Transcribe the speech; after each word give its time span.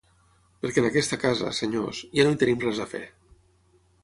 Perquè 0.63 0.81
en 0.83 0.87
aquesta 0.87 1.19
casa, 1.25 1.51
senyors, 1.59 2.01
ja 2.17 2.29
no 2.29 2.33
hi 2.37 2.41
tenim 2.45 2.59
res 2.67 2.83
a 2.87 2.89
fer. 2.97 3.05